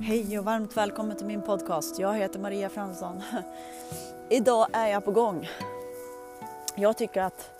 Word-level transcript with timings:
Hej 0.00 0.38
och 0.38 0.44
varmt 0.44 0.76
välkommen 0.76 1.16
till 1.16 1.26
min 1.26 1.42
podcast. 1.42 1.98
Jag 1.98 2.14
heter 2.14 2.38
Maria 2.38 2.68
Fransson. 2.68 3.22
Idag 4.30 4.66
är 4.72 4.86
jag 4.86 5.04
på 5.04 5.10
gång. 5.10 5.48
Jag 6.74 6.96
tycker 6.96 7.22
att 7.22 7.50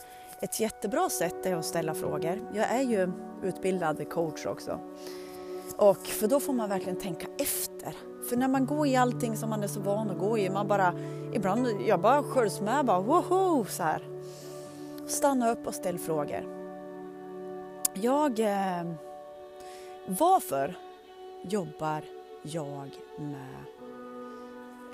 ett 0.41 0.61
jättebra 0.61 1.09
sätt 1.09 1.47
är 1.47 1.57
att 1.57 1.65
ställa 1.65 1.95
frågor. 1.95 2.41
Jag 2.55 2.71
är 2.71 2.83
ju 2.83 3.13
utbildad 3.43 4.11
coach 4.11 4.47
också. 4.47 4.81
Och 5.77 6.07
för 6.07 6.29
då 6.29 6.41
får 6.41 6.53
man 6.53 6.69
verkligen 6.69 6.99
tänka 6.99 7.27
efter. 7.39 7.95
För 8.29 8.37
när 8.37 8.49
man 8.49 8.67
går 8.67 8.87
i 8.87 8.97
allting 8.97 9.37
som 9.37 9.51
man 9.51 9.63
är 9.63 9.69
så 9.69 9.81
van 9.81 10.11
att 10.11 10.19
gå 10.19 10.39
i, 10.39 10.51
man 10.51 10.69
bara, 10.69 10.95
ibland, 11.33 11.69
jag 11.87 12.01
bara 12.01 12.23
sköljs 12.23 12.61
med 12.61 12.85
bara 12.85 13.01
woho 13.01 13.65
så 13.65 13.83
här. 13.83 14.03
Stanna 15.07 15.51
upp 15.51 15.67
och 15.67 15.75
ställ 15.75 15.99
frågor. 15.99 16.45
Jag, 17.95 18.41
eh, 18.41 18.93
varför 20.07 20.79
jobbar 21.43 22.16
jag 22.47 22.91
med 23.17 23.65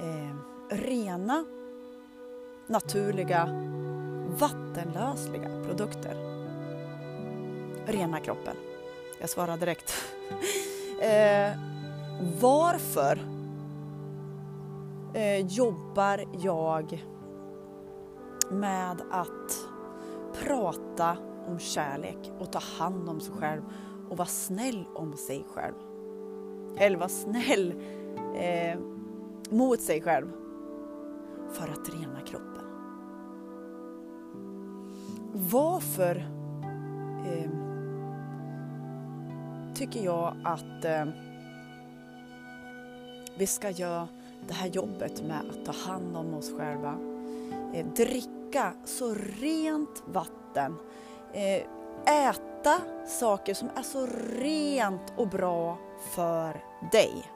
eh, 0.00 0.36
rena, 0.68 1.44
naturliga, 2.66 3.46
vattenlösliga 4.38 5.62
produkter. 5.64 6.16
Rena 7.86 8.20
kroppen. 8.20 8.56
Jag 9.20 9.30
svarar 9.30 9.56
direkt. 9.56 9.94
eh, 11.00 11.58
varför 12.40 13.18
eh, 15.14 15.46
jobbar 15.46 16.24
jag 16.44 17.04
med 18.50 19.02
att 19.10 19.68
prata 20.42 21.16
om 21.46 21.58
kärlek 21.58 22.32
och 22.38 22.52
ta 22.52 22.58
hand 22.58 23.08
om 23.08 23.20
sig 23.20 23.34
själv 23.34 23.62
och 24.10 24.16
vara 24.16 24.28
snäll 24.28 24.84
om 24.94 25.16
sig 25.16 25.44
själv? 25.54 25.91
Eller 26.76 26.96
vara 26.96 27.08
snäll 27.08 27.74
eh, 28.36 28.78
mot 29.50 29.80
sig 29.80 30.02
själv 30.02 30.26
för 31.52 31.68
att 31.68 31.94
rena 31.94 32.20
kroppen. 32.20 32.64
Varför 35.32 36.16
eh, 37.26 37.50
tycker 39.74 40.04
jag 40.04 40.36
att 40.44 40.84
eh, 40.84 41.04
vi 43.38 43.46
ska 43.46 43.70
göra 43.70 44.08
det 44.48 44.54
här 44.54 44.68
jobbet 44.68 45.22
med 45.22 45.40
att 45.50 45.64
ta 45.64 45.72
hand 45.90 46.16
om 46.16 46.34
oss 46.34 46.52
själva, 46.58 46.98
eh, 47.74 47.86
dricka 47.86 48.72
så 48.84 49.14
rent 49.40 50.02
vatten, 50.06 50.74
eh, 51.32 51.62
äta 52.06 52.80
saker 53.06 53.54
som 53.54 53.68
är 53.76 53.82
så 53.82 54.06
rent 54.38 55.12
och 55.16 55.28
bra 55.28 55.78
för 56.10 56.64
dig? 56.92 57.30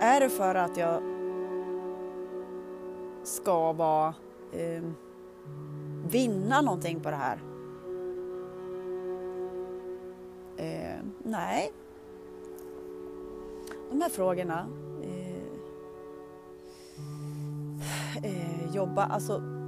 Är 0.00 0.20
det 0.20 0.28
för 0.28 0.54
att 0.54 0.76
jag 0.76 1.02
ska 3.22 3.72
vara, 3.72 4.14
eh, 4.52 4.82
vinna 6.10 6.60
någonting 6.60 7.00
på 7.00 7.10
det 7.10 7.16
här? 7.16 7.38
Eh, 10.56 11.04
nej. 11.22 11.72
De 13.90 14.00
här 14.00 14.08
frågorna 14.08 14.66
eh, 15.02 15.42
eh 18.24 18.74
jobba, 18.74 19.04
alltså 19.04 19.61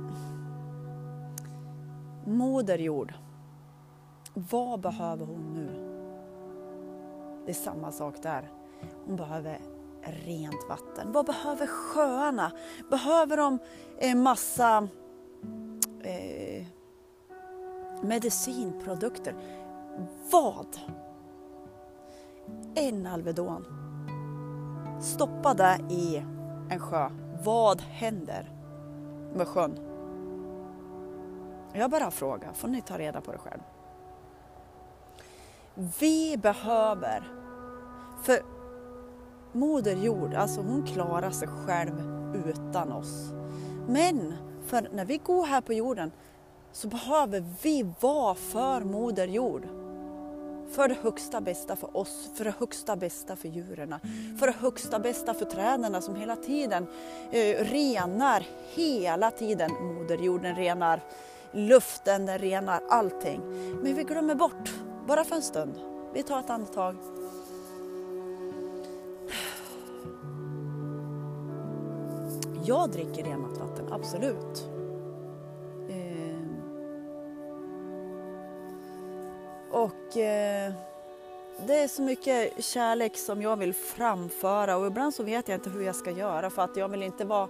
Moder 2.26 2.78
jord, 2.78 3.14
vad 4.34 4.80
behöver 4.80 5.26
hon 5.26 5.54
nu? 5.54 5.68
Det 7.44 7.52
är 7.52 7.54
samma 7.54 7.92
sak 7.92 8.14
där. 8.22 8.50
Hon 9.06 9.16
behöver 9.16 9.60
rent 10.02 10.68
vatten. 10.68 11.12
Vad 11.12 11.26
behöver 11.26 11.66
sjöarna? 11.66 12.52
Behöver 12.90 13.36
de 13.36 13.58
en 13.98 14.22
massa 14.22 14.88
eh, 16.02 16.66
medicinprodukter? 18.02 19.34
Vad? 20.30 20.76
En 22.74 23.06
Alvedon. 23.06 23.64
Stoppa 25.00 25.54
det 25.54 25.78
i 25.90 26.16
en 26.70 26.80
sjö. 26.80 27.10
Vad 27.44 27.80
händer 27.80 28.50
med 29.34 29.48
sjön? 29.48 29.93
Jag 31.76 31.90
bara 31.90 32.10
frågar, 32.10 32.52
får 32.52 32.68
ni 32.68 32.82
ta 32.82 32.98
reda 32.98 33.20
på 33.20 33.32
det 33.32 33.38
själv. 33.38 33.60
Vi 36.00 36.36
behöver, 36.36 37.22
för 38.22 38.42
Moder 39.52 39.96
Jord, 39.96 40.34
alltså 40.34 40.60
hon 40.60 40.86
klarar 40.86 41.30
sig 41.30 41.48
själv 41.48 42.02
utan 42.46 42.92
oss. 42.92 43.32
Men 43.88 44.34
för 44.66 44.88
när 44.92 45.04
vi 45.04 45.18
går 45.18 45.46
här 45.46 45.60
på 45.60 45.72
jorden 45.72 46.12
så 46.72 46.88
behöver 46.88 47.44
vi 47.62 47.92
vara 48.00 48.34
för 48.34 48.80
Moder 48.80 49.26
Jord. 49.26 49.66
För 50.70 50.88
det 50.88 50.96
högsta 51.02 51.40
bästa 51.40 51.76
för 51.76 51.96
oss, 51.96 52.30
för 52.34 52.44
det 52.44 52.54
högsta 52.58 52.96
bästa 52.96 53.36
för 53.36 53.48
djuren, 53.48 53.94
för 54.38 54.46
det 54.46 54.56
högsta 54.60 54.98
bästa 54.98 55.34
för 55.34 55.44
träden 55.44 56.02
som 56.02 56.16
hela 56.16 56.36
tiden 56.36 56.86
eh, 57.30 57.64
renar, 57.64 58.46
hela 58.74 59.30
tiden. 59.30 59.70
Moder 59.72 60.18
Jorden 60.18 60.56
renar 60.56 61.00
luften, 61.54 62.26
den 62.26 62.38
renar 62.38 62.82
allting. 62.88 63.40
Men 63.82 63.94
vi 63.94 64.04
glömmer 64.04 64.34
bort 64.34 64.74
bara 65.06 65.24
för 65.24 65.36
en 65.36 65.42
stund. 65.42 65.74
Vi 66.14 66.22
tar 66.22 66.40
ett 66.40 66.50
andetag. 66.50 66.96
Jag 72.66 72.90
dricker 72.90 73.24
renat 73.24 73.58
vatten, 73.58 73.92
absolut. 73.92 74.68
Eh. 75.88 76.34
Och 79.70 80.16
eh, 80.16 80.72
det 81.66 81.74
är 81.74 81.88
så 81.88 82.02
mycket 82.02 82.64
kärlek 82.64 83.16
som 83.16 83.42
jag 83.42 83.56
vill 83.56 83.74
framföra 83.74 84.76
och 84.76 84.86
ibland 84.86 85.14
så 85.14 85.22
vet 85.22 85.48
jag 85.48 85.56
inte 85.56 85.70
hur 85.70 85.82
jag 85.82 85.96
ska 85.96 86.10
göra 86.10 86.50
för 86.50 86.62
att 86.62 86.76
jag 86.76 86.88
vill 86.88 87.02
inte 87.02 87.24
vara 87.24 87.48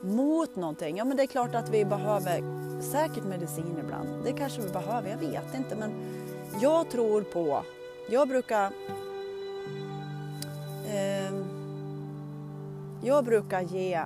mot 0.00 0.56
någonting. 0.56 0.96
Ja 0.96 1.04
men 1.04 1.16
det 1.16 1.22
är 1.22 1.26
klart 1.26 1.54
att 1.54 1.68
vi 1.68 1.84
behöver 1.84 2.42
säkert 2.82 3.24
medicin 3.24 3.76
ibland. 3.84 4.08
Det 4.24 4.32
kanske 4.32 4.62
vi 4.62 4.68
behöver, 4.68 5.10
jag 5.10 5.18
vet 5.18 5.54
inte 5.54 5.76
men 5.76 5.90
jag 6.60 6.90
tror 6.90 7.22
på, 7.22 7.62
jag 8.10 8.28
brukar 8.28 8.72
eh, 10.86 11.34
jag 13.02 13.24
brukar 13.24 13.60
ge 13.60 14.04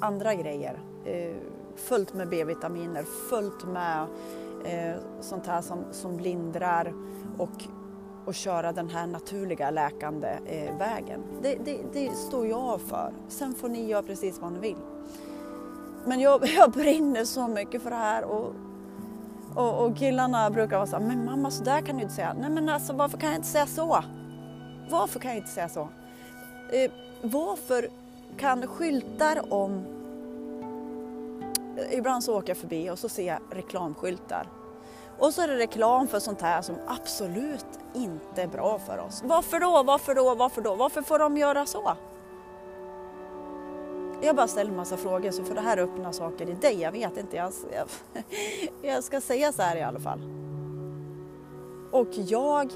andra 0.00 0.34
grejer. 0.34 0.78
Eh, 1.04 1.36
fullt 1.76 2.14
med 2.14 2.28
B-vitaminer, 2.28 3.02
fullt 3.02 3.64
med 3.64 4.06
eh, 4.64 4.96
sånt 5.20 5.46
här 5.46 5.60
som, 5.60 5.84
som 5.90 6.18
lindrar 6.18 6.94
och, 7.38 7.50
och 8.24 8.34
köra 8.34 8.72
den 8.72 8.90
här 8.90 9.06
naturliga 9.06 9.70
läkande 9.70 10.28
eh, 10.46 10.78
vägen. 10.78 11.20
Det, 11.42 11.58
det, 11.64 11.78
det, 11.92 12.14
står 12.14 12.46
jag 12.46 12.80
för. 12.80 13.12
Sen 13.28 13.54
får 13.54 13.68
ni 13.68 13.86
göra 13.86 14.02
precis 14.02 14.38
vad 14.40 14.52
ni 14.52 14.58
vill. 14.58 14.76
Men 16.04 16.20
jag, 16.20 16.46
jag 16.56 16.70
brinner 16.70 17.24
så 17.24 17.48
mycket 17.48 17.82
för 17.82 17.90
det 17.90 17.96
här 17.96 18.24
och 18.24 18.54
och, 19.54 19.86
och 19.86 19.96
killarna 19.96 20.50
brukar 20.50 20.76
vara 20.76 20.86
så 20.86 20.96
här, 20.96 21.06
men 21.06 21.24
mamma 21.24 21.50
så 21.50 21.64
där 21.64 21.80
kan 21.80 21.96
du 21.96 22.02
inte 22.02 22.14
säga. 22.14 22.36
Nej 22.40 22.50
men 22.50 22.68
alltså 22.68 22.92
varför 22.92 23.18
kan 23.18 23.28
jag 23.28 23.38
inte 23.38 23.48
säga 23.48 23.66
så? 23.66 24.04
Varför 24.90 25.20
kan 25.20 25.30
jag 25.30 25.38
inte 25.38 25.50
säga 25.50 25.68
så? 25.68 25.88
Eh, 26.72 26.90
varför 27.22 27.88
kan 28.36 28.66
skyltar 28.66 29.52
om... 29.52 29.84
Ibland 31.90 32.24
så 32.24 32.38
åker 32.38 32.50
jag 32.50 32.56
förbi 32.56 32.90
och 32.90 32.98
så 32.98 33.08
ser 33.08 33.26
jag 33.26 33.38
reklamskyltar. 33.50 34.46
Och 35.18 35.34
så 35.34 35.42
är 35.42 35.48
det 35.48 35.58
reklam 35.58 36.08
för 36.08 36.18
sånt 36.18 36.40
här 36.40 36.62
som 36.62 36.76
absolut 36.86 37.66
inte 37.94 38.42
är 38.42 38.46
bra 38.46 38.78
för 38.78 38.98
oss. 38.98 39.22
Varför 39.24 39.60
då? 39.60 39.82
Varför 39.82 40.14
då? 40.14 40.34
Varför 40.34 40.62
då? 40.62 40.74
Varför 40.74 41.02
får 41.02 41.18
de 41.18 41.36
göra 41.36 41.66
så? 41.66 41.96
Jag 44.22 44.36
bara 44.36 44.48
ställer 44.48 44.72
massa 44.72 44.96
frågor 44.96 45.30
så 45.30 45.44
får 45.44 45.54
det 45.54 45.60
här 45.60 45.78
öppna 45.78 46.12
saker 46.12 46.50
i 46.50 46.54
dig. 46.54 46.80
Jag 46.80 46.92
vet 46.92 47.16
inte, 47.16 47.36
jag, 47.36 47.52
jag, 47.72 47.88
jag 48.94 49.04
ska 49.04 49.20
säga 49.20 49.52
så 49.52 49.62
här 49.62 49.76
i 49.76 49.82
alla 49.82 50.00
fall. 50.00 50.20
Och 51.90 52.08
jag 52.12 52.72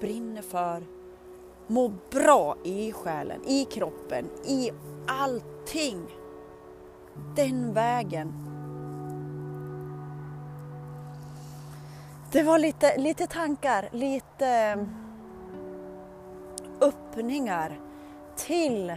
brinner 0.00 0.42
för 0.42 0.86
må 1.66 1.92
bra 2.10 2.56
i 2.62 2.92
själen, 2.92 3.40
i 3.46 3.64
kroppen, 3.64 4.30
i 4.44 4.70
allting. 5.06 6.06
Den 7.36 7.72
vägen. 7.72 8.49
Det 12.32 12.42
var 12.42 12.58
lite, 12.58 12.98
lite 12.98 13.26
tankar, 13.26 13.88
lite 13.92 14.46
mm, 14.46 14.88
öppningar 16.80 17.80
till 18.36 18.92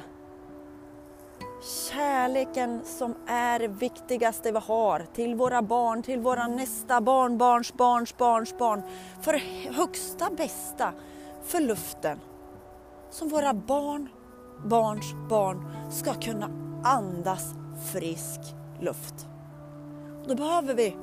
kärleken 1.91 2.81
som 2.85 3.15
är 3.27 3.59
det 3.59 3.67
viktigaste 3.67 4.51
vi 4.51 4.59
har 4.59 5.05
till 5.13 5.35
våra 5.35 5.61
barn, 5.61 6.03
till 6.03 6.19
våra 6.19 6.47
nästa 6.47 7.01
barnbarns 7.01 7.73
barns 7.73 8.17
barns 8.17 8.57
barn. 8.57 8.81
För 9.21 9.33
högsta 9.73 10.29
bästa 10.29 10.93
för 11.43 11.59
luften 11.59 12.19
som 13.09 13.29
våra 13.29 13.53
barn, 13.53 14.09
barns 14.65 15.13
barn 15.29 15.65
ska 15.91 16.13
kunna 16.13 16.49
andas 16.83 17.53
frisk 17.91 18.39
luft. 18.79 19.27
Då 20.27 20.35
behöver 20.35 20.73
vi 20.73 20.95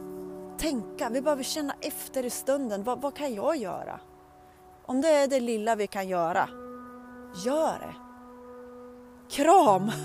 tänka, 0.60 1.08
vi 1.08 1.20
behöver 1.20 1.42
känna 1.42 1.74
efter 1.80 2.24
i 2.24 2.30
stunden. 2.30 2.84
Vad, 2.84 3.00
vad 3.00 3.14
kan 3.14 3.34
jag 3.34 3.56
göra? 3.56 4.00
Om 4.86 5.00
det 5.00 5.08
är 5.08 5.28
det 5.28 5.40
lilla 5.40 5.74
vi 5.74 5.86
kan 5.86 6.08
göra, 6.08 6.48
gör 7.44 7.78
det. 7.78 7.94
Kram! 9.36 9.90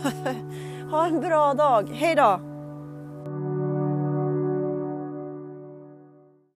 Ha 0.91 1.05
en 1.05 1.19
bra 1.21 1.53
dag. 1.53 1.89
Hej 1.89 2.15
då! 2.15 2.54